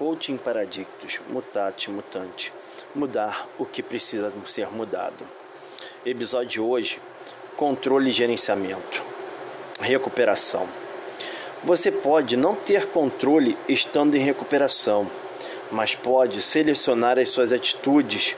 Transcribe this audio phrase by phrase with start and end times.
[0.00, 2.50] Coaching Paradictus, Mutate Mutante.
[2.94, 5.26] Mudar o que precisa ser mudado.
[6.06, 6.98] Episódio de hoje:
[7.54, 9.02] Controle e gerenciamento.
[9.78, 10.66] Recuperação.
[11.62, 15.06] Você pode não ter controle estando em recuperação,
[15.70, 18.34] mas pode selecionar as suas atitudes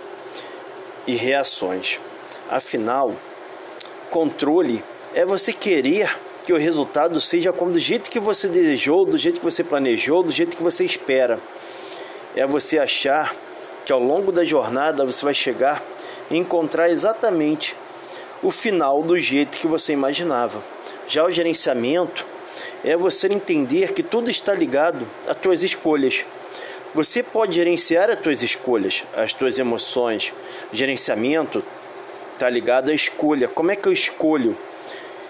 [1.06, 2.00] e reações.
[2.50, 3.14] Afinal,
[4.10, 4.82] controle
[5.14, 6.12] é você querer
[6.44, 10.22] que o resultado seja como do jeito que você desejou, do jeito que você planejou,
[10.22, 11.38] do jeito que você espera.
[12.34, 13.34] É você achar
[13.84, 15.82] que ao longo da jornada você vai chegar
[16.30, 17.76] e encontrar exatamente
[18.42, 20.62] o final do jeito que você imaginava.
[21.06, 22.26] Já o gerenciamento
[22.84, 26.24] é você entender que tudo está ligado às tuas escolhas.
[26.94, 30.32] Você pode gerenciar as tuas escolhas, as tuas emoções.
[30.72, 31.62] O gerenciamento
[32.34, 33.48] está ligado à escolha.
[33.48, 34.56] Como é que eu escolho?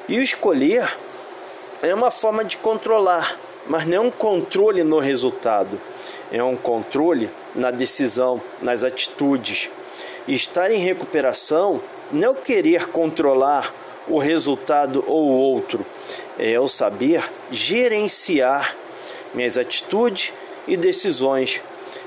[0.09, 0.89] E o escolher
[1.81, 3.39] é uma forma de controlar,
[3.69, 5.81] mas não é um controle no resultado,
[6.33, 9.71] é um controle na decisão, nas atitudes.
[10.27, 13.73] E estar em recuperação não querer controlar
[14.09, 15.87] o resultado ou o outro,
[16.37, 18.75] é o saber gerenciar
[19.33, 20.33] minhas atitudes
[20.67, 21.63] e decisões,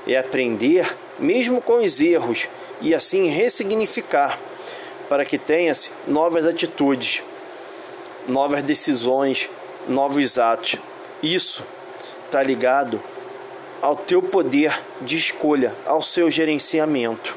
[0.06, 2.46] é aprender mesmo com os erros
[2.82, 4.38] e assim ressignificar
[5.08, 7.22] para que tenha-se novas atitudes
[8.28, 9.48] novas decisões,
[9.88, 10.76] novos atos.
[11.22, 11.64] Isso
[12.24, 13.00] está ligado
[13.80, 17.36] ao teu poder de escolha, ao seu gerenciamento.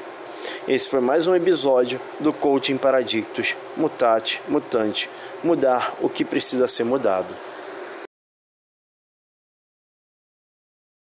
[0.67, 3.55] Esse foi mais um episódio do Coaching Paradictus.
[3.75, 5.09] Mutate, mutante,
[5.43, 7.48] mudar o que precisa ser mudado.